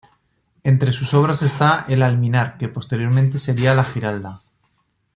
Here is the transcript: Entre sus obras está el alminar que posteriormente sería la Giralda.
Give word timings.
Entre 0.63 0.91
sus 0.91 1.13
obras 1.13 1.43
está 1.43 1.85
el 1.87 2.01
alminar 2.01 2.57
que 2.57 2.67
posteriormente 2.67 3.37
sería 3.37 3.75
la 3.75 3.83
Giralda. 3.83 4.41